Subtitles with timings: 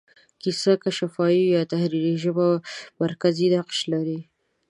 [0.41, 2.47] کیسه که شفاهي وي یا تحریري، ژبه
[3.01, 4.19] مرکزي نقش لري.